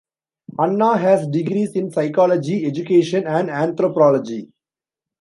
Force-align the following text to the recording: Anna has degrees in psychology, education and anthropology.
Anna 0.57 0.97
has 0.97 1.27
degrees 1.27 1.73
in 1.73 1.91
psychology, 1.91 2.65
education 2.65 3.27
and 3.27 3.51
anthropology. 3.51 4.51